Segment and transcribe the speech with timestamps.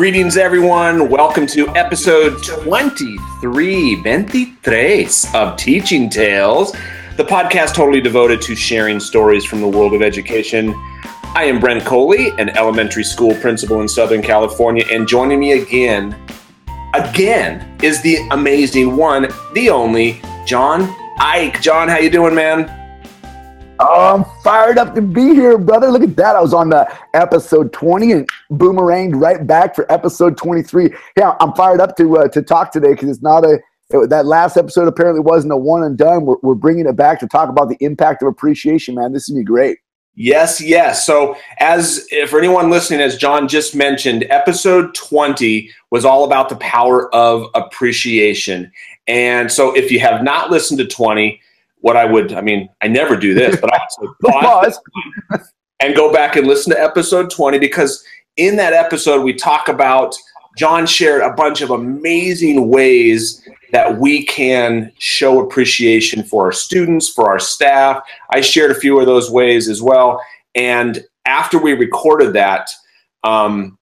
[0.00, 1.10] Greetings, everyone.
[1.10, 6.72] Welcome to episode 23, 23 of Teaching Tales,
[7.18, 10.72] the podcast totally devoted to sharing stories from the world of education.
[11.34, 16.18] I am Brent Coley, an elementary school principal in Southern California, and joining me again,
[16.94, 20.86] again, is the amazing one, the only John
[21.18, 21.60] Eick.
[21.60, 22.79] John, how you doing, man?
[23.82, 25.90] Oh, I'm fired up to be here, brother.
[25.90, 26.36] Look at that.
[26.36, 30.94] I was on the episode 20 and boomeranged right back for episode 23.
[31.16, 34.26] Yeah, I'm fired up to uh, to talk today because it's not a it, that
[34.26, 36.26] last episode apparently wasn't a one and done.
[36.26, 39.14] We're, we're bringing it back to talk about the impact of appreciation, man.
[39.14, 39.78] This is gonna be great.
[40.14, 41.06] Yes, yes.
[41.06, 46.56] So, as for anyone listening, as John just mentioned, episode 20 was all about the
[46.56, 48.70] power of appreciation.
[49.08, 51.40] And so, if you have not listened to 20,
[51.80, 54.78] what I would, I mean, I never do this, but I would pause
[55.80, 58.04] and go back and listen to episode 20 because
[58.36, 60.14] in that episode, we talk about
[60.56, 67.08] John shared a bunch of amazing ways that we can show appreciation for our students,
[67.08, 68.02] for our staff.
[68.30, 70.20] I shared a few of those ways as well.
[70.54, 72.70] And after we recorded that,
[73.22, 73.78] um,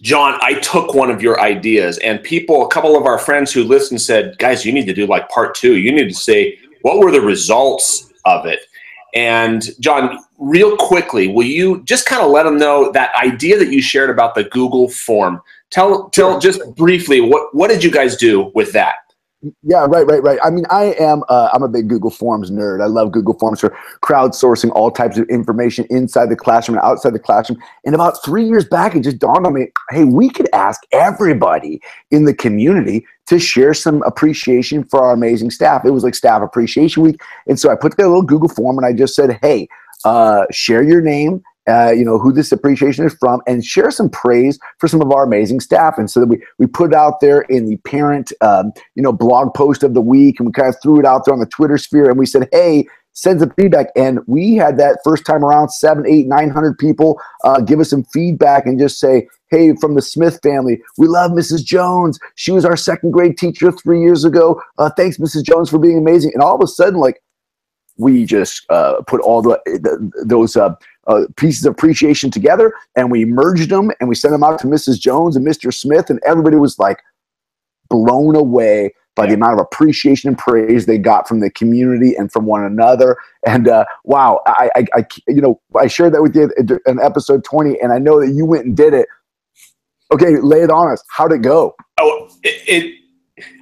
[0.00, 3.64] John, I took one of your ideas, and people, a couple of our friends who
[3.64, 5.76] listened said, Guys, you need to do like part two.
[5.76, 8.60] You need to say, what were the results of it?
[9.14, 13.72] And John, real quickly, will you just kind of let them know that idea that
[13.72, 15.40] you shared about the Google form?
[15.70, 18.96] Tell tell just briefly what what did you guys do with that?
[19.62, 20.38] Yeah, right, right, right.
[20.42, 22.82] I mean, I am uh, I'm a big Google Forms nerd.
[22.82, 27.14] I love Google Forms for crowdsourcing all types of information inside the classroom and outside
[27.14, 27.58] the classroom.
[27.84, 31.80] And about three years back, it just dawned on me, hey, we could ask everybody
[32.10, 35.84] in the community to share some appreciation for our amazing staff.
[35.84, 38.78] It was like Staff Appreciation Week, and so I put together a little Google form
[38.78, 39.68] and I just said, hey,
[40.04, 44.10] uh, share your name uh, you know, who this appreciation is from, and share some
[44.10, 45.96] praise for some of our amazing staff.
[45.98, 49.12] And so that we we put it out there in the parent, um, you know,
[49.12, 51.46] blog post of the week, and we kind of threw it out there on the
[51.46, 52.86] Twitter sphere, and we said, hey.
[53.16, 57.20] Send some feedback, and we had that first time around seven, eight, nine hundred people
[57.44, 61.30] uh, give us some feedback and just say, "Hey, from the Smith family, we love
[61.30, 61.64] Mrs.
[61.64, 62.18] Jones.
[62.34, 64.60] She was our second grade teacher three years ago.
[64.78, 65.44] Uh, thanks, Mrs.
[65.44, 67.22] Jones, for being amazing." And all of a sudden, like
[67.96, 70.74] we just uh, put all the, the those uh,
[71.06, 74.66] uh, pieces of appreciation together and we merged them and we sent them out to
[74.66, 74.98] Mrs.
[75.00, 75.72] Jones and Mr.
[75.72, 77.02] Smith and everybody was like
[77.88, 82.32] blown away by the amount of appreciation and praise they got from the community and
[82.32, 83.16] from one another.
[83.46, 86.50] And uh, wow, I, I, I, you know, I shared that with you
[86.86, 89.06] in episode 20, and I know that you went and did it.
[90.12, 91.02] Okay, lay it on us.
[91.08, 91.76] How'd it go?
[92.00, 93.03] Oh, it, it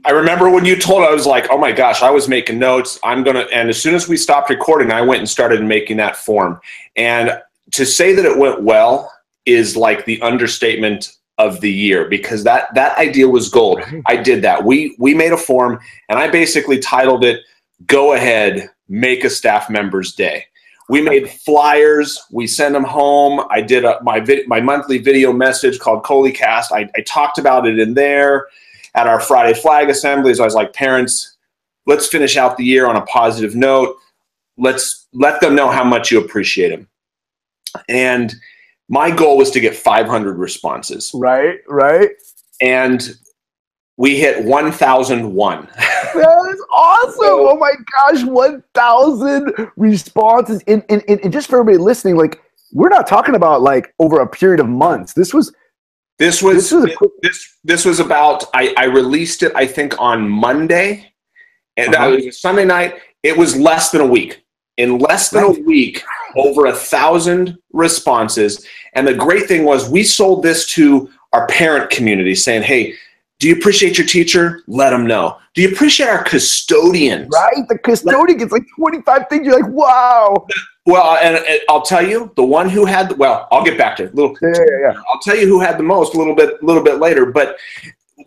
[0.05, 2.99] I remember when you told, I was like, oh my gosh, I was making notes.
[3.03, 5.97] I'm going to, and as soon as we stopped recording, I went and started making
[5.97, 6.61] that form.
[6.97, 7.41] And
[7.73, 9.11] to say that it went well
[9.47, 13.81] is like the understatement of the year because that that idea was gold.
[14.07, 14.63] I did that.
[14.63, 17.41] We we made a form and I basically titled it
[17.87, 20.45] "Go ahead, make a staff member's day."
[20.89, 22.23] We made flyers.
[22.31, 23.47] We sent them home.
[23.51, 26.71] I did a, my vid, my monthly video message called ColeyCast.
[26.71, 28.47] I, I talked about it in there
[28.95, 30.41] at our Friday flag assemblies.
[30.41, 31.37] I was like, parents,
[31.87, 33.97] let's finish out the year on a positive note.
[34.59, 36.89] Let's let them know how much you appreciate them.
[37.89, 38.35] And
[38.89, 41.11] my goal was to get 500 responses.
[41.15, 42.11] Right, right.
[42.61, 43.17] And
[43.97, 45.69] we hit 1001.
[45.77, 47.19] that is awesome.
[47.21, 50.63] Oh my gosh, 1000 responses.
[50.67, 52.41] And, and, and just for everybody listening, like,
[52.73, 55.13] we're not talking about like over a period of months.
[55.13, 55.55] This was
[56.23, 60.01] this was this was, quick- this, this was about I, I released it I think
[60.01, 61.13] on Monday,
[61.77, 62.13] and uh-huh.
[62.13, 62.95] it was Sunday night.
[63.25, 64.45] It was less than a week.
[64.79, 65.59] In less than right.
[65.59, 66.03] a week,
[66.35, 68.65] over a thousand responses.
[68.95, 72.95] And the great thing was we sold this to our parent community, saying, "Hey,
[73.39, 74.63] do you appreciate your teacher?
[74.69, 75.37] Let them know.
[75.55, 77.29] Do you appreciate our custodians?
[77.33, 79.45] Right, the custodian gets like twenty five things.
[79.45, 80.47] You're like, wow.
[80.85, 83.97] Well, uh, and, and, I'll tell you, the one who had well, I'll get back
[83.97, 84.15] to it.
[84.15, 85.03] Little, yeah, yeah, yeah.
[85.09, 87.27] I'll tell you who had the most a little bit, a little bit later.
[87.27, 87.57] But,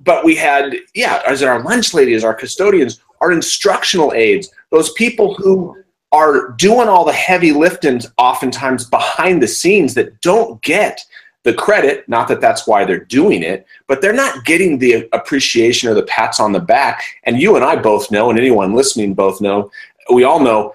[0.01, 5.33] but we had, yeah, as our lunch ladies, our custodians, our instructional aides, those people
[5.35, 5.75] who
[6.11, 11.01] are doing all the heavy lifting, oftentimes behind the scenes, that don't get
[11.43, 12.07] the credit.
[12.07, 16.03] Not that that's why they're doing it, but they're not getting the appreciation or the
[16.03, 17.03] pats on the back.
[17.23, 19.69] And you and I both know, and anyone listening both know,
[20.13, 20.73] we all know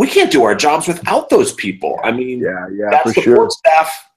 [0.00, 2.00] we can't do our jobs without those people.
[2.02, 3.50] I mean, yeah, yeah, that support sure.
[3.50, 4.10] staff,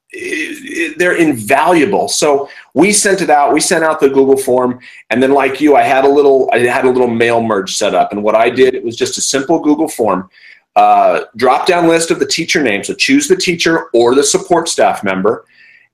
[0.96, 2.08] they're invaluable.
[2.08, 3.52] So we sent it out.
[3.52, 6.60] We sent out the Google form, and then like you, I had a little, I
[6.60, 9.20] had a little mail merge set up, and what I did, it was just a
[9.20, 10.30] simple Google form.
[10.74, 12.82] Uh, drop down list of the teacher name.
[12.82, 15.44] So choose the teacher or the support staff member,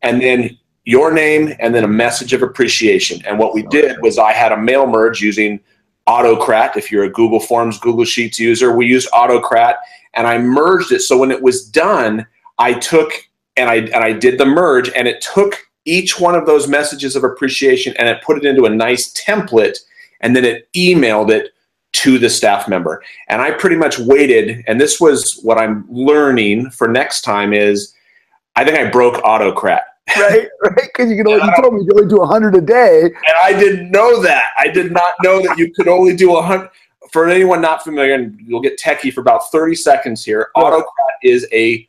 [0.03, 3.21] and then your name and then a message of appreciation.
[3.27, 5.59] And what we did was I had a mail merge using
[6.07, 6.77] Autocrat.
[6.77, 9.77] If you're a Google Forms, Google Sheets user, we used Autocrat
[10.15, 11.01] and I merged it.
[11.01, 12.27] So when it was done,
[12.59, 13.13] I took
[13.57, 17.17] and I and I did the merge and it took each one of those messages
[17.17, 19.79] of appreciation and it put it into a nice template
[20.21, 21.51] and then it emailed it
[21.93, 23.03] to the staff member.
[23.29, 27.95] And I pretty much waited and this was what I'm learning for next time is
[28.57, 29.85] I think I broke Autocrat
[30.17, 30.49] right?
[30.63, 30.91] Right?
[30.93, 33.03] Because you can only, you told me you can only do 100 a day.
[33.05, 34.51] And I didn't know that.
[34.59, 36.71] I did not know that you could only do a 100.
[37.13, 40.85] For anyone not familiar, and you'll get techie for about 30 seconds here, AutoCrat
[41.25, 41.89] is a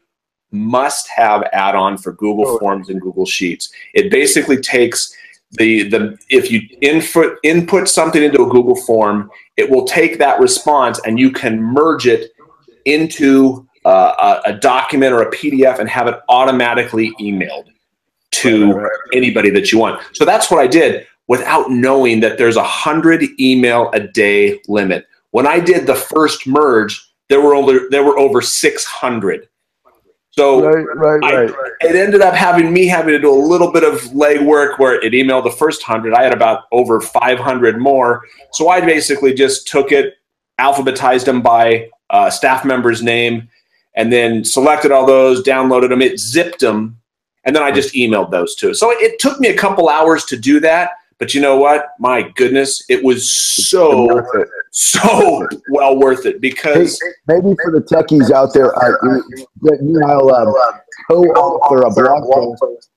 [0.52, 2.60] must have add on for Google oh.
[2.60, 3.72] Forms and Google Sheets.
[3.94, 5.16] It basically takes
[5.52, 10.40] the, the if you input, input something into a Google form, it will take that
[10.40, 12.32] response and you can merge it
[12.86, 17.66] into uh, a, a document or a PDF and have it automatically emailed
[18.42, 20.02] to anybody that you want.
[20.14, 25.08] So that's what I did without knowing that there's a hundred email a day limit.
[25.32, 29.48] When I did the first merge, there were over there were over 600.
[30.32, 31.72] So right, right, I, right.
[31.82, 35.12] it ended up having me having to do a little bit of legwork where it
[35.12, 36.14] emailed the first hundred.
[36.14, 38.26] I had about over 500 more.
[38.54, 40.16] So I basically just took it,
[40.60, 43.50] alphabetized them by uh, staff member's name,
[43.96, 46.02] and then selected all those, downloaded them.
[46.02, 47.01] It zipped them
[47.44, 48.74] and then I just emailed those two.
[48.74, 50.92] So it, took me a couple hours to do that.
[51.18, 51.90] But you know what?
[52.00, 54.26] My goodness, it was so
[54.72, 59.22] so well worth it because hey, maybe for the techies out there, uh,
[59.62, 60.54] you and I'll um,
[61.08, 62.91] co-author a blog post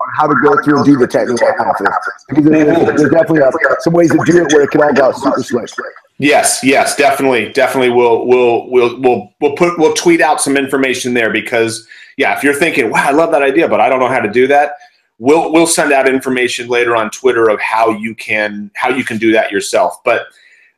[0.00, 1.88] on how to go through and do the technical analysis
[2.28, 3.50] because there's, definitely uh,
[3.80, 5.92] some ways to do it where it can all go super slick.
[6.18, 7.90] Yes, yes, definitely, definitely.
[7.90, 11.86] We'll we'll we'll we'll we'll put we'll tweet out some information there because
[12.16, 14.30] yeah, if you're thinking, wow, I love that idea, but I don't know how to
[14.30, 14.72] do that,
[15.18, 19.18] we'll we'll send out information later on Twitter of how you can how you can
[19.18, 20.02] do that yourself.
[20.04, 20.26] But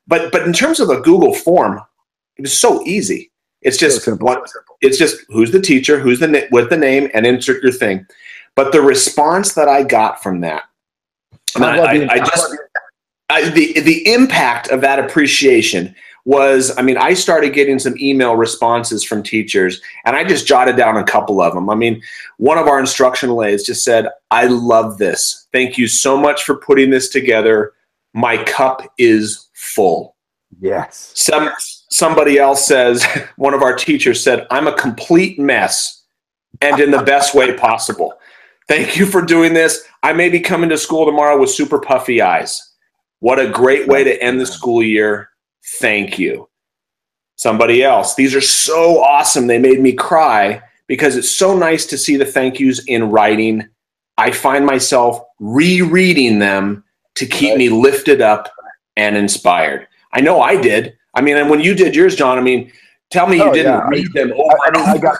[0.06, 1.80] but but in terms of a Google form,
[2.36, 3.30] it was so easy.
[3.62, 4.42] It's just so one,
[4.80, 8.06] it's just who's the teacher, who's the with the name, and insert your thing.
[8.56, 10.64] But the response that I got from that,
[11.56, 12.56] I, I, I just
[13.30, 15.94] I, the the impact of that appreciation
[16.24, 20.76] was I mean I started getting some email responses from teachers and I just jotted
[20.76, 21.70] down a couple of them.
[21.70, 22.02] I mean
[22.36, 25.46] one of our instructional aides just said I love this.
[25.52, 27.72] Thank you so much for putting this together.
[28.12, 30.16] My cup is full.
[30.60, 31.12] Yes.
[31.14, 33.04] Some somebody else says
[33.36, 36.02] one of our teachers said I'm a complete mess
[36.60, 38.14] and in the best way possible.
[38.70, 39.84] Thank you for doing this.
[40.04, 42.76] I may be coming to school tomorrow with super puffy eyes.
[43.18, 45.30] What a great way to end the school year.
[45.80, 46.48] Thank you.
[47.34, 48.14] Somebody else.
[48.14, 49.48] These are so awesome.
[49.48, 53.68] They made me cry because it's so nice to see the thank yous in writing.
[54.18, 56.84] I find myself rereading them
[57.16, 58.52] to keep me lifted up
[58.94, 59.88] and inspired.
[60.12, 60.96] I know I did.
[61.14, 62.70] I mean, and when you did yours, John, I mean,
[63.10, 63.88] tell me you oh, didn't yeah.
[63.88, 65.18] read them over I, I, mean, I got,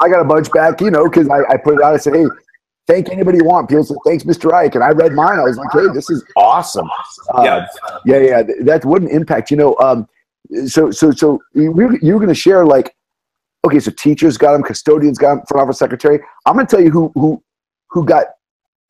[0.00, 1.92] I got a bunch back, you know, because I, I put it out.
[1.92, 2.24] I said, hey,
[2.86, 3.68] thank anybody you want.
[3.68, 4.50] People said, thanks, Mr.
[4.50, 4.74] Eick.
[4.74, 5.38] And I read mine.
[5.38, 6.88] I was like, hey, this is awesome.
[7.34, 7.66] Uh, yeah.
[8.04, 8.18] Yeah.
[8.18, 8.42] Yeah.
[8.62, 10.08] That wouldn't impact, you know, um,
[10.66, 12.94] so, so, so you were, you were going to share like,
[13.64, 16.20] okay, so teachers got them, custodians got them, front office secretary.
[16.46, 17.42] I'm going to tell you who, who,
[17.90, 18.26] who got,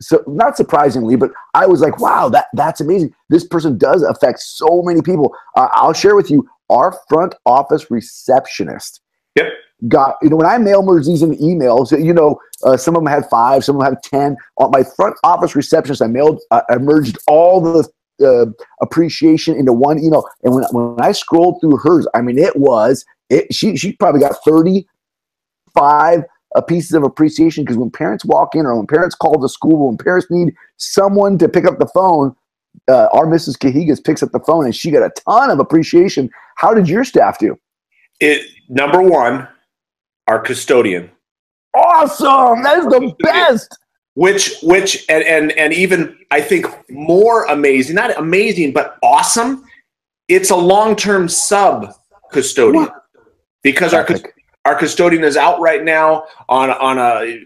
[0.01, 3.15] so not surprisingly, but I was like, wow, that that's amazing.
[3.31, 5.35] This person does affect so many people.
[5.57, 9.01] Uh, I'll share with you our front office receptionist.
[9.89, 13.03] Got you know when I mail merge these in emails, you know uh, some of
[13.03, 14.37] them had five, some of them had ten.
[14.57, 17.87] On my front office receptionist, I mailed, uh, I merged all the
[18.27, 18.47] uh,
[18.81, 23.05] appreciation into one email, and when when I scrolled through hers, I mean it was
[23.29, 23.53] it.
[23.53, 24.87] She she probably got thirty
[25.75, 29.49] five uh, pieces of appreciation because when parents walk in or when parents call the
[29.49, 32.35] school, when parents need someone to pick up the phone,
[32.89, 33.59] uh, our Mrs.
[33.59, 36.31] Cahigas picks up the phone and she got a ton of appreciation.
[36.57, 37.59] How did your staff do?
[38.21, 39.47] It number one,
[40.27, 41.11] our custodian.
[41.75, 42.63] Awesome!
[42.63, 43.79] That is the best.
[44.15, 49.65] Which, which, and and and even I think more amazing, not amazing, but awesome.
[50.29, 51.93] It's a long-term sub
[52.33, 52.89] custodian
[53.63, 54.07] because our
[54.65, 57.45] our custodian is out right now on on a,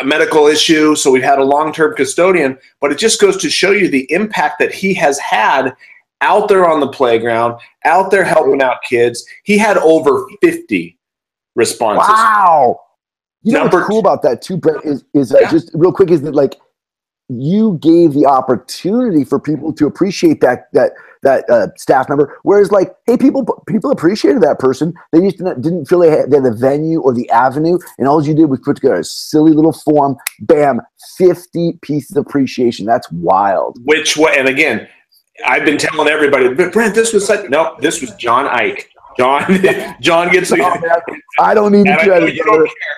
[0.00, 2.56] a medical issue, so we've had a long-term custodian.
[2.80, 5.74] But it just goes to show you the impact that he has had
[6.20, 9.26] out there on the playground, out there helping out kids.
[9.42, 10.96] He had over 50
[11.56, 12.08] responses.
[12.08, 12.80] Wow.
[13.42, 15.50] You know Number what's cool about that too, Brett, is, is uh, yeah.
[15.50, 16.56] just real quick is that like
[17.28, 22.38] you gave the opportunity for people to appreciate that that that uh, staff member.
[22.44, 24.94] Whereas, like, hey, people people appreciated that person.
[25.12, 28.06] They just didn't, didn't feel they had, they had the venue or the avenue, and
[28.06, 30.16] all you did was put together a silly little form.
[30.40, 30.80] Bam,
[31.18, 32.86] fifty pieces of appreciation.
[32.86, 33.78] That's wild.
[33.84, 34.34] Which way?
[34.38, 34.88] And again,
[35.46, 37.48] I've been telling everybody, but Brent, this was such.
[37.50, 38.84] No, this was John Eick.
[39.18, 39.44] John,
[40.00, 40.52] John gets.
[40.52, 40.76] Oh,
[41.40, 42.34] I don't need to credit.
[42.34, 42.96] You don't care.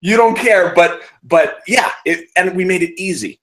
[0.00, 3.40] You don't care, but but yeah, it, and we made it easy.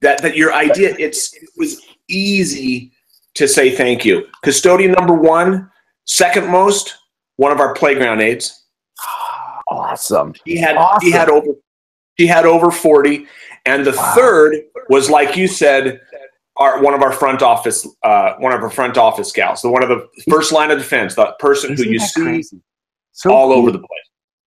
[0.00, 2.92] That that your idea, it's it was easy
[3.34, 4.26] to say thank you.
[4.42, 5.70] Custodian number one,
[6.04, 6.96] second most,
[7.36, 8.64] one of our playground aides.
[9.66, 10.34] Awesome.
[10.44, 11.00] He had awesome.
[11.00, 11.54] he had over
[12.16, 13.26] he had over 40.
[13.66, 14.12] And the wow.
[14.14, 16.00] third was like you said,
[16.56, 19.82] our one of our front office uh, one of our front office gals, the one
[19.82, 22.42] of the first line of defense, the person Isn't who you see
[23.12, 23.58] so all cool.
[23.58, 23.88] over the place.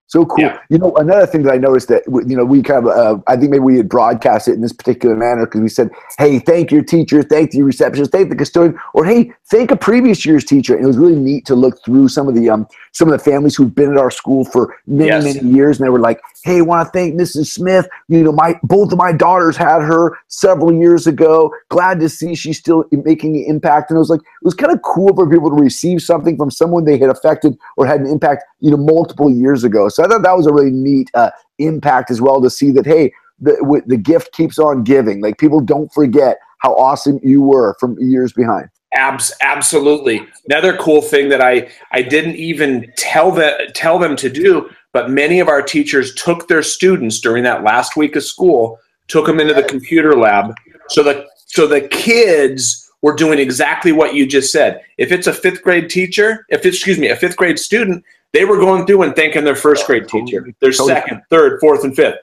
[0.10, 0.40] So cool.
[0.40, 0.60] Yeah.
[0.70, 3.36] You know, another thing that I noticed that, you know, we kind of, uh, I
[3.36, 6.72] think maybe we had broadcast it in this particular manner because we said, hey, thank
[6.72, 10.76] your teacher, thank the receptionist, thank the custodian, or hey, thank a previous year's teacher.
[10.76, 13.20] And it was really neat to look through some of the, um, some of the
[13.24, 15.24] families who've been at our school for many, yes.
[15.36, 15.78] many years.
[15.78, 17.48] And they were like, hey, want to thank Mrs.
[17.48, 17.88] Smith.
[18.08, 21.53] You know, my, both of my daughters had her several years ago.
[21.70, 23.89] Glad to see she's still making an impact.
[23.89, 26.51] And it was like, it was kind of cool for people to receive something from
[26.51, 29.89] someone they had affected or had an impact, you know, multiple years ago.
[29.89, 32.86] So I thought that was a really neat uh, impact as well to see that
[32.86, 35.22] hey, the the gift keeps on giving.
[35.22, 38.70] Like people don't forget how awesome you were from years behind.
[38.94, 40.25] Abs- absolutely.
[40.50, 45.10] Another cool thing that I I didn't even tell that tell them to do, but
[45.10, 49.39] many of our teachers took their students during that last week of school, took them
[49.39, 50.53] into the computer lab,
[50.89, 54.82] so the, so the kids were doing exactly what you just said.
[54.98, 58.03] If it's a fifth grade teacher, if it's, excuse me, a fifth grade student,
[58.34, 61.96] they were going through and thanking their first grade teacher, their second, third, fourth, and
[61.96, 62.17] fifth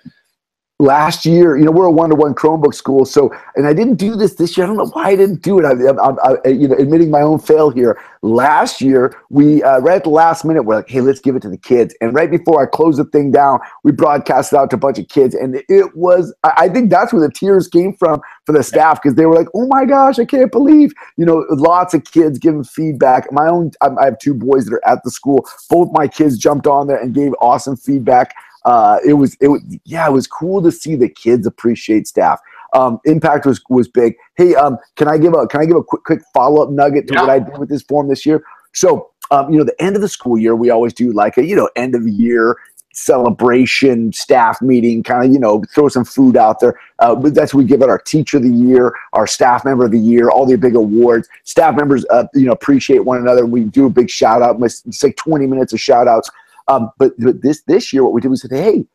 [0.81, 4.35] last year, you know, we're a one-to-one Chromebook school, so and I didn't do this
[4.35, 4.65] this year.
[4.65, 5.65] I don't know why I didn't do it.
[5.65, 8.01] I, I, I you know, admitting my own fail here.
[8.23, 11.43] Last year, we uh, right at the last minute, we're like, hey, let's give it
[11.43, 11.95] to the kids.
[12.01, 14.99] And right before I closed the thing down, we broadcast it out to a bunch
[14.99, 16.35] of kids, and it was.
[16.43, 19.49] I think that's where the tears came from for the staff because they were like,
[19.55, 23.31] oh my gosh, I can't believe, you know, lots of kids giving feedback.
[23.31, 25.47] My own, I have two boys that are at the school.
[25.71, 29.63] Both my kids jumped on there and gave awesome feedback uh, it was it was
[29.85, 32.41] yeah, it was cool to see the kids appreciate staff.
[32.73, 34.15] Um, impact was was big.
[34.37, 37.07] Hey, um, can I give a can I give a quick quick follow up nugget
[37.09, 37.21] to yeah.
[37.21, 38.43] what I did with this form this year?
[38.73, 41.45] So, um, you know, the end of the school year, we always do like a
[41.45, 42.57] you know end of the year
[42.95, 47.53] celebration staff meeting kind of you know throw some food out there uh, but that's
[47.53, 50.31] what we give it our teacher of the year our staff member of the year
[50.31, 53.91] all the big awards staff members uh, you know appreciate one another we do a
[53.91, 56.31] big shout out it's like 20 minutes of shout outs
[56.69, 58.87] um, but, but this this year, what we did was said, hey,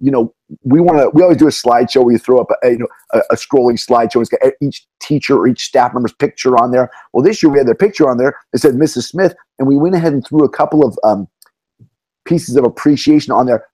[0.00, 1.10] you know, we want to.
[1.10, 3.78] We always do a slideshow where you throw up a, you know a, a, scrolling
[3.82, 4.20] slideshow.
[4.20, 6.90] It's got each teacher or each staff member's picture on there.
[7.12, 8.36] Well, this year we had their picture on there.
[8.52, 9.04] It said Mrs.
[9.04, 11.28] Smith, and we went ahead and threw a couple of um,
[12.24, 13.66] pieces of appreciation on there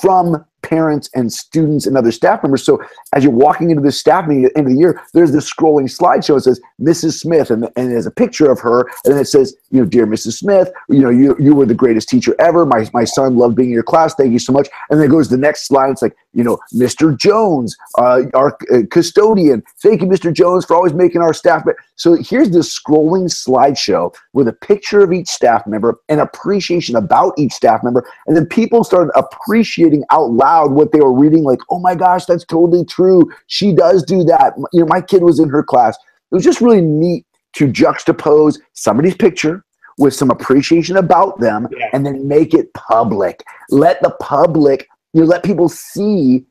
[0.00, 2.62] from parents and students and other staff members.
[2.62, 2.82] So
[3.14, 5.50] as you're walking into this staff meeting at the end of the year, there's this
[5.50, 6.36] scrolling slideshow.
[6.36, 7.18] It says Mrs.
[7.18, 10.06] Smith, and, and there's a picture of her, and then it says, you know, dear
[10.06, 10.38] Mrs.
[10.38, 12.66] Smith, you know, you you were the greatest teacher ever.
[12.66, 14.14] My my son loved being in your class.
[14.14, 14.68] Thank you so much.
[14.90, 15.90] And then goes the next slide.
[15.90, 17.16] It's like, you know, Mr.
[17.16, 19.62] Jones, uh, our uh, custodian.
[19.80, 20.32] Thank you, Mr.
[20.32, 21.64] Jones, for always making our staff.
[21.64, 26.96] But so here's this scrolling slideshow with a picture of each staff member and appreciation
[26.96, 31.44] about each staff member, and then people started appreciating out loud what they were reading,
[31.44, 33.30] like, oh my gosh, that's totally true.
[33.46, 34.54] She does do that.
[34.72, 35.96] You know, my kid was in her class.
[36.32, 39.64] It was just really neat to juxtapose somebody's picture
[39.98, 41.90] with some appreciation about them yeah.
[41.92, 43.44] and then make it public.
[43.70, 46.46] Let the public, you know, let people see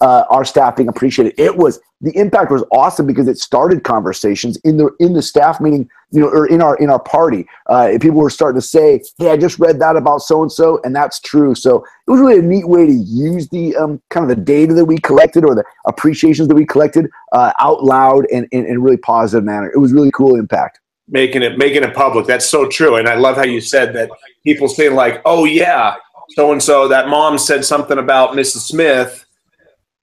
[0.00, 1.34] uh, our staff being appreciated.
[1.38, 5.60] It was the impact was awesome because it started conversations in the in the staff
[5.60, 7.46] meeting, you know, or in our in our party.
[7.68, 10.80] Uh, people were starting to say, "Hey, I just read that about so and so,
[10.84, 14.30] and that's true." So it was really a neat way to use the um, kind
[14.30, 18.26] of the data that we collected or the appreciations that we collected uh, out loud
[18.32, 19.70] and in a really positive manner.
[19.70, 20.80] It was really cool impact.
[21.08, 22.26] Making it making it public.
[22.26, 24.10] That's so true, and I love how you said that.
[24.44, 25.94] People saying like, "Oh yeah,
[26.30, 28.68] so and so that mom said something about Mrs.
[28.68, 29.25] Smith."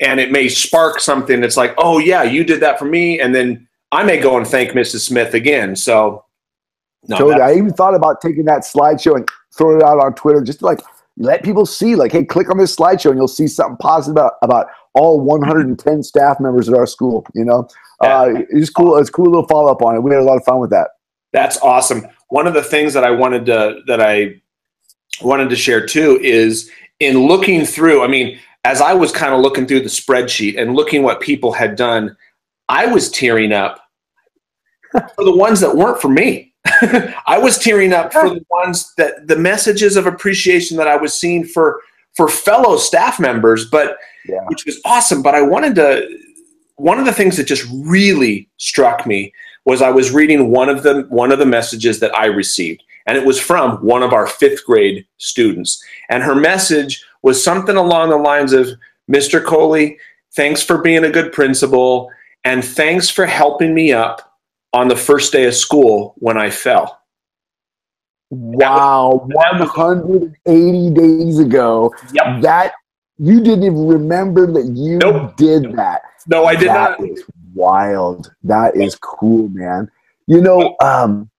[0.03, 3.33] And it may spark something that's like, oh yeah, you did that for me, and
[3.33, 5.01] then I may go and thank Mrs.
[5.01, 5.75] Smith again.
[5.75, 6.25] So,
[7.07, 7.41] no, totally.
[7.41, 10.65] I even thought about taking that slideshow and throwing it out on Twitter, just to
[10.65, 10.79] like
[11.17, 14.33] let people see, like, hey, click on this slideshow and you'll see something positive about,
[14.41, 17.25] about all 110 staff members at our school.
[17.33, 17.67] You know,
[18.01, 18.97] uh, it's cool.
[18.97, 19.99] It's cool little follow up on it.
[20.01, 20.89] We had a lot of fun with that.
[21.31, 22.05] That's awesome.
[22.29, 24.41] One of the things that I wanted to that I
[25.21, 26.69] wanted to share too is
[26.99, 28.03] in looking through.
[28.03, 31.51] I mean, as I was kind of looking through the spreadsheet and looking what people
[31.51, 32.15] had done,
[32.69, 33.79] I was tearing up
[34.91, 36.53] for the ones that weren't for me.
[37.27, 41.13] I was tearing up for the ones that the messages of appreciation that I was
[41.13, 41.81] seeing for
[42.15, 44.45] for fellow staff members, but yeah.
[44.47, 45.21] which was awesome.
[45.21, 46.07] But I wanted to
[46.77, 49.33] one of the things that just really struck me
[49.65, 53.17] was I was reading one of the one of the messages that I received, and
[53.17, 55.83] it was from one of our fifth grade students.
[56.09, 58.69] And her message was something along the lines of,
[59.11, 59.43] "Mr.
[59.43, 59.97] Coley,
[60.35, 62.09] thanks for being a good principal,
[62.43, 64.37] and thanks for helping me up
[64.73, 66.99] on the first day of school when I fell."
[68.29, 71.93] Wow, 180 days ago.
[72.13, 72.41] Yep.
[72.41, 72.73] That
[73.19, 75.35] you didn't even remember that you nope.
[75.37, 76.01] did that.
[76.27, 77.09] No, I did that not.
[77.09, 78.33] Is wild.
[78.43, 79.89] That is cool, man.
[80.25, 81.29] You know, um,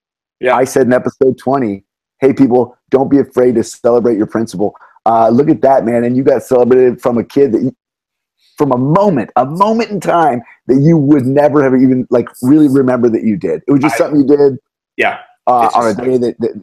[0.45, 0.57] yeah.
[0.57, 1.83] I said in episode 20,
[2.21, 4.77] hey, people, don't be afraid to celebrate your principal.
[5.07, 6.05] Uh, look at that, man.
[6.05, 7.75] And you got celebrated from a kid that, you,
[8.57, 12.69] from a moment, a moment in time that you would never have even like really
[12.69, 13.63] remember that you did.
[13.67, 14.59] It was just I, something you did.
[14.97, 15.21] Yeah.
[15.47, 16.63] Uh, on a day that, that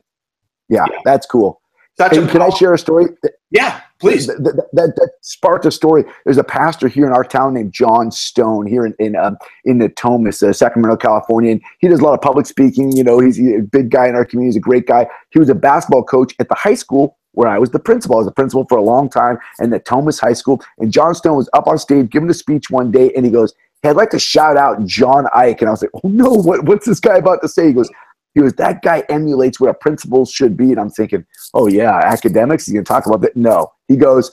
[0.70, 1.60] yeah, yeah, that's cool.
[1.98, 3.08] Such hey, can I share a story?
[3.50, 4.28] Yeah, please.
[4.28, 6.04] That, that, that, that, sparked a story.
[6.26, 9.80] There's a pastor here in our town named John Stone here in in, um, in
[9.80, 12.92] Natomas, uh, Sacramento, California, and he does a lot of public speaking.
[12.92, 14.50] You know, he's a big guy in our community.
[14.50, 15.08] He's a great guy.
[15.30, 18.16] He was a basketball coach at the high school where I was the principal.
[18.16, 20.62] I was the principal for a long time in Natomas High School.
[20.80, 23.54] And John Stone was up on stage giving a speech one day, and he goes,
[23.84, 26.66] "Hey, I'd like to shout out John Eick." And I was like, "Oh no, what,
[26.66, 27.90] what's this guy about to say?" He goes,
[28.34, 30.72] he goes, that guy emulates what a principal should be.
[30.72, 33.36] And I'm thinking, oh, yeah, academics, you can talk about that.
[33.36, 33.72] No.
[33.88, 34.32] He goes,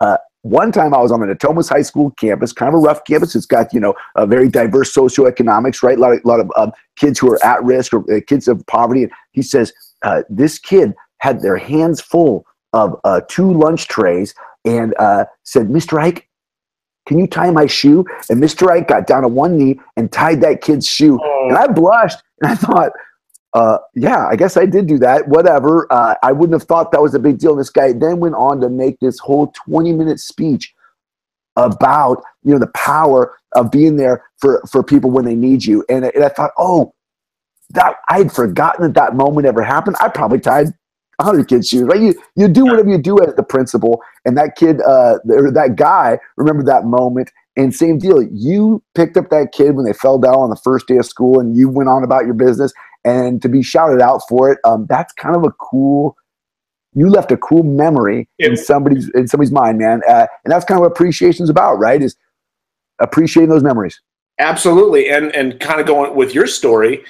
[0.00, 3.04] uh, one time I was on the Natomas High School campus, kind of a rough
[3.04, 3.34] campus.
[3.34, 5.98] It's got, you know, a very diverse socioeconomics, right?
[5.98, 8.64] A lot of, lot of um, kids who are at risk or uh, kids of
[8.66, 9.02] poverty.
[9.02, 9.72] And he says,
[10.02, 14.34] uh, this kid had their hands full of uh, two lunch trays
[14.64, 15.98] and uh, said, Mr.
[15.98, 16.22] Eick,
[17.06, 18.04] can you tie my shoe?
[18.30, 18.68] And Mr.
[18.68, 21.18] Eick got down on one knee and tied that kid's shoe.
[21.22, 21.48] Oh.
[21.48, 22.92] And I blushed and I thought,
[23.54, 25.28] uh, yeah, I guess I did do that.
[25.28, 25.86] Whatever.
[25.90, 27.52] Uh, I wouldn't have thought that was a big deal.
[27.52, 30.74] And this guy then went on to make this whole 20 minute speech
[31.56, 35.84] about you know the power of being there for for people when they need you.
[35.88, 36.94] And, and I thought, oh,
[37.70, 39.96] that I had forgotten that that moment ever happened.
[40.00, 40.66] I probably tied
[41.18, 42.00] 100 kids' shoes, right?
[42.00, 45.76] You you do whatever you do as the principal, and that kid, uh, or that
[45.76, 47.32] guy, remember that moment.
[47.56, 50.86] And same deal, you picked up that kid when they fell down on the first
[50.86, 52.72] day of school, and you went on about your business.
[53.04, 56.16] And to be shouted out for it, um, that's kind of a cool.
[56.92, 60.78] You left a cool memory in somebody's in somebody's mind, man, uh, and that's kind
[60.78, 62.02] of what appreciation is about, right?
[62.02, 62.16] Is
[62.98, 64.00] appreciating those memories.
[64.38, 67.04] Absolutely, and and kind of going with your story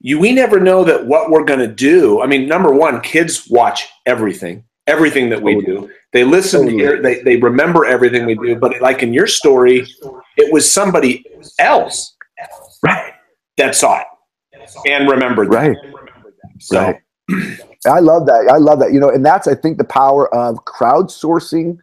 [0.00, 3.48] you we never know that what we're going to do i mean number one kids
[3.48, 8.34] watch everything everything that we do they listen to hear they, they remember everything we
[8.34, 9.86] do but like in your story
[10.36, 11.24] it was somebody
[11.58, 12.16] else
[12.82, 13.12] right.
[13.56, 14.06] that saw it
[14.86, 15.76] and remembered right.
[15.82, 16.52] That.
[16.58, 16.80] so
[17.28, 17.60] right.
[17.86, 18.48] i love that.
[18.50, 18.92] I love that.
[18.92, 21.78] You know and that's i think the power of crowdsourcing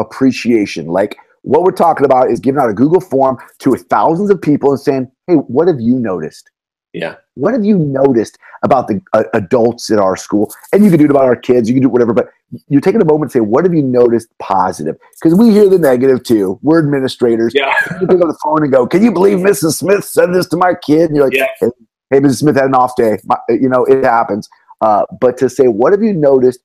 [0.00, 0.86] appreciation.
[0.86, 4.70] Like what we're talking about is giving out a google form to thousands of people
[4.70, 6.50] and saying hey what have you noticed?
[6.92, 7.16] Yeah.
[7.34, 10.52] What have you noticed about the uh, adults in our school?
[10.72, 12.28] And you can do it about our kids, you can do whatever, but
[12.68, 14.96] you're taking a moment to say, what have you noticed positive?
[15.20, 16.58] Because we hear the negative too.
[16.62, 17.52] We're administrators.
[17.54, 17.74] Yeah.
[18.00, 19.78] You pick up the phone and go, can you believe Mrs.
[19.78, 21.06] Smith said this to my kid?
[21.06, 21.46] And you're like, yeah.
[21.60, 21.70] hey,
[22.10, 22.38] hey, Mrs.
[22.38, 23.18] Smith had an off day.
[23.24, 24.48] My, you know, it happens.
[24.80, 26.60] Uh, but to say, what have you noticed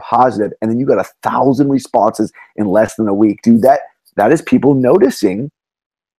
[0.00, 0.52] positive?
[0.60, 3.42] And then you got a thousand responses in less than a week.
[3.42, 3.80] Dude, that
[4.16, 5.50] that is people noticing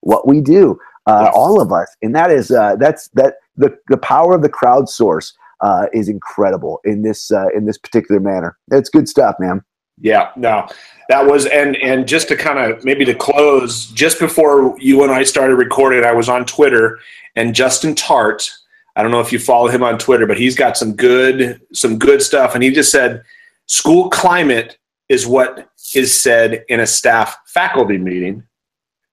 [0.02, 1.34] what we do uh, yes.
[1.36, 5.34] all of us, and that is uh, that's that the the power of the crowdsource
[5.62, 8.58] uh, is incredible in this uh, in this particular manner.
[8.72, 9.64] It's good stuff, man.
[10.00, 10.68] Yeah, no,
[11.10, 15.12] that was and and just to kind of maybe to close, just before you and
[15.12, 17.00] I started recording, I was on Twitter
[17.36, 18.52] and Justin Tarte.
[18.96, 22.00] I don't know if you follow him on Twitter, but he's got some good some
[22.00, 23.24] good stuff, and he just said
[23.68, 24.78] school climate
[25.10, 28.44] is what is said in a staff faculty meeting.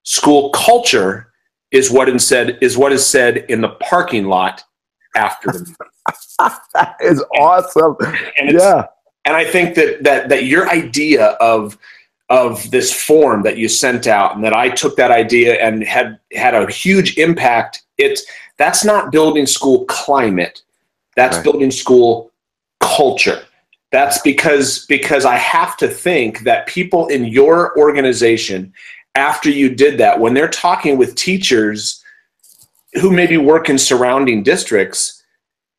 [0.04, 1.27] School culture
[1.70, 4.64] is what is said is what is said in the parking lot
[5.16, 5.76] after the meeting.
[6.74, 7.96] that is awesome.
[8.38, 8.86] And yeah.
[9.24, 11.76] And I think that that that your idea of
[12.30, 16.18] of this form that you sent out and that I took that idea and had
[16.32, 17.82] had a huge impact.
[17.96, 18.24] It's
[18.58, 20.62] that's not building school climate.
[21.16, 21.44] That's right.
[21.44, 22.30] building school
[22.80, 23.42] culture.
[23.90, 28.72] That's because because I have to think that people in your organization
[29.14, 32.02] after you did that, when they're talking with teachers
[33.00, 35.22] who maybe work in surrounding districts,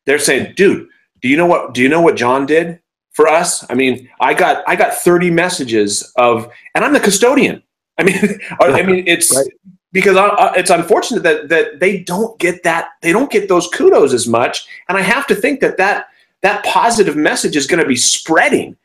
[0.06, 0.88] they're saying, dude,
[1.20, 2.80] do you know what do you know what John did?
[3.12, 3.68] for us.
[3.70, 7.62] I mean, I got I got 30 messages of, and I'm the custodian.
[7.98, 8.16] I mean,
[8.60, 9.46] I mean, it's right.
[9.92, 14.12] because I, it's unfortunate that that they don't get that they don't get those kudos
[14.12, 16.08] as much, and I have to think that that
[16.42, 18.76] that positive message is going to be spreading.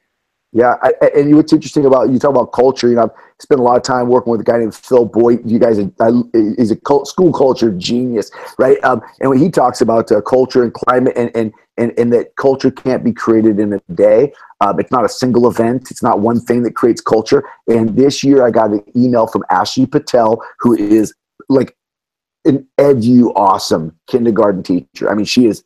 [0.56, 2.88] Yeah, I, and what's interesting about you talk about culture.
[2.88, 5.42] You know, I've spent a lot of time working with a guy named Phil Boyd.
[5.46, 8.82] You guys, are, he's a school culture genius, right?
[8.82, 12.38] Um, and when he talks about uh, culture and climate, and, and and and that
[12.38, 14.32] culture can't be created in a day.
[14.62, 15.92] Um, it's not a single event.
[15.92, 17.44] It's not one thing that creates culture.
[17.68, 21.14] And this year, I got an email from Ashley Patel, who is
[21.50, 21.76] like
[22.46, 25.12] an edu awesome kindergarten teacher.
[25.12, 25.66] I mean, she is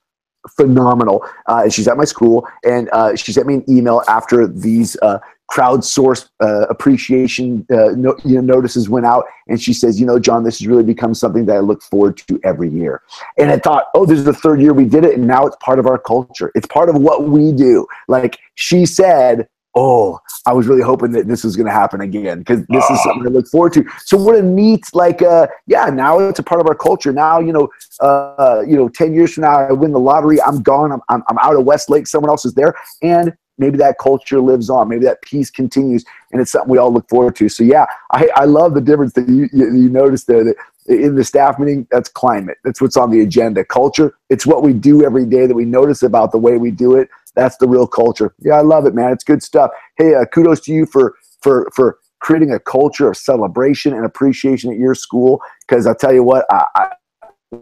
[0.55, 1.25] phenomenal.
[1.47, 5.19] Uh, she's at my school, and uh, she sent me an email after these uh,
[5.51, 10.19] crowdsourced uh, appreciation uh, no, you know, notices went out, and she says, "You know,
[10.19, 13.01] John, this has really become something that I look forward to every year."
[13.37, 15.57] And I thought, "Oh, this is the third year we did it, and now it's
[15.57, 16.51] part of our culture.
[16.55, 21.27] It's part of what we do." Like she said, oh, I was really hoping that
[21.27, 23.85] this was going to happen again because this is something I look forward to.
[24.05, 27.13] So what a neat, like, uh, yeah, now it's a part of our culture.
[27.13, 30.41] Now, you know, uh, you know, 10 years from now, I win the lottery.
[30.41, 30.91] I'm gone.
[30.91, 32.07] I'm, I'm, I'm out of Westlake.
[32.07, 32.73] Someone else is there.
[33.01, 34.89] And maybe that culture lives on.
[34.89, 36.03] Maybe that peace continues.
[36.31, 37.49] And it's something we all look forward to.
[37.49, 40.55] So yeah, I, I love the difference that you, you, you noticed there that
[40.87, 42.57] in the staff meeting, that's climate.
[42.63, 43.63] That's what's on the agenda.
[43.63, 46.95] Culture, it's what we do every day that we notice about the way we do
[46.95, 48.33] it that's the real culture.
[48.39, 49.11] Yeah, I love it, man.
[49.11, 49.71] It's good stuff.
[49.97, 54.71] Hey, uh, kudos to you for for for creating a culture of celebration and appreciation
[54.71, 55.41] at your school.
[55.67, 57.57] Because I'll tell you what, I, I,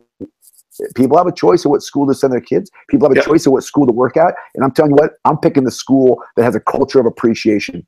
[0.96, 2.72] people have a choice of what school to send their kids.
[2.90, 4.34] People have a choice of what school to work at.
[4.56, 7.86] And I'm telling you what, I'm picking the school that has a culture of appreciation.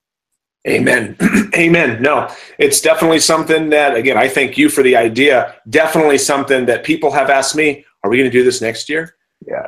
[0.67, 1.15] Amen.
[1.55, 2.01] Amen.
[2.01, 5.55] No, it's definitely something that, again, I thank you for the idea.
[5.69, 9.15] Definitely something that people have asked me, are we going to do this next year?
[9.47, 9.65] Yeah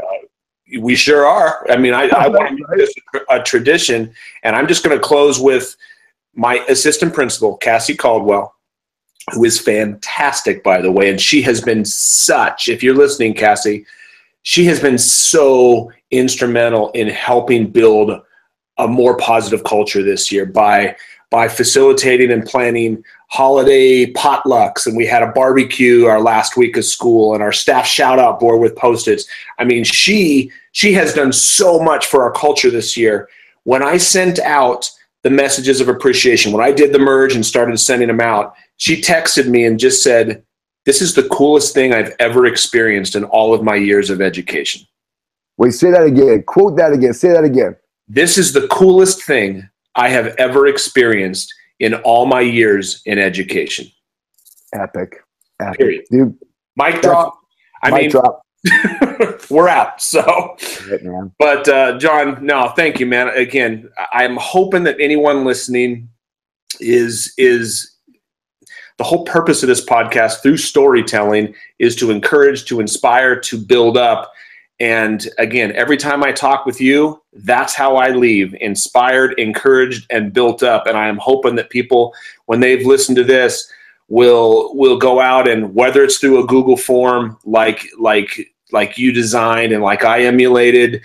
[0.80, 1.66] we sure are.
[1.70, 2.94] I mean, I, I want to make this
[3.30, 5.76] a tradition, and I'm just going to close with
[6.34, 8.56] my assistant principal, Cassie Caldwell,
[9.34, 12.68] who is fantastic, by the way, and she has been such.
[12.68, 13.86] If you're listening, Cassie,
[14.44, 18.22] she has been so instrumental in helping build
[18.78, 20.96] a more positive culture this year by
[21.32, 24.86] by facilitating and planning holiday potlucks.
[24.86, 28.40] And we had a barbecue our last week of school and our staff shout out
[28.40, 29.26] board with post-its.
[29.58, 33.28] I mean she she has done so much for our culture this year.
[33.64, 34.92] When i sent out
[35.24, 39.00] the messages of appreciation when i did the merge and started sending them out she
[39.00, 40.44] texted me and just said
[40.86, 44.82] this is the coolest thing i've ever experienced in all of my years of education.
[45.58, 46.44] Wait say that again.
[46.44, 47.14] Quote that again.
[47.14, 47.76] Say that again.
[48.08, 53.88] This is the coolest thing i have ever experienced in all my years in education.
[54.72, 55.18] Epic.
[55.60, 55.80] Epic.
[55.80, 56.06] Period.
[56.10, 56.38] Dude.
[56.78, 57.38] Mic drop.
[57.84, 58.42] I mic mean, drop.
[59.50, 60.00] we're out.
[60.00, 60.56] So,
[60.90, 63.30] right, but uh, John, no, thank you, man.
[63.30, 66.08] Again, I'm hoping that anyone listening
[66.80, 67.98] is is
[69.00, 73.98] the whole purpose of this podcast through storytelling is to encourage, to inspire, to build
[73.98, 74.32] up.
[74.82, 80.34] And again, every time I talk with you, that's how I leave inspired, encouraged, and
[80.34, 80.88] built up.
[80.88, 82.16] And I am hoping that people,
[82.48, 83.72] when they've listened to this,
[84.08, 89.14] will will go out and whether it's through a Google form like like like you
[89.14, 91.04] designed and like I emulated,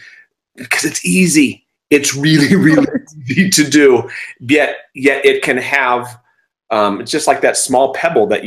[0.54, 1.66] because it's easy.
[1.90, 2.86] It's really, really
[3.28, 4.08] easy to do.
[4.40, 6.18] Yet yet it can have
[6.70, 8.44] um, it's just like that small pebble that